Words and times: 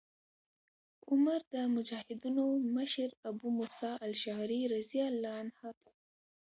عمر 1.11 1.39
د 1.53 1.55
مجاهدینو 1.75 2.45
مشر 2.75 3.09
ابو 3.29 3.47
موسی 3.57 3.87
الأشعري 3.97 4.61
رضي 4.75 5.01
الله 5.09 5.33
عنه 5.41 5.55
ته 5.83 5.89